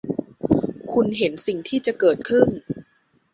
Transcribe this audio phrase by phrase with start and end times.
[0.91, 2.47] คุณเห็นสิ่งที่จะเกิดขึ้น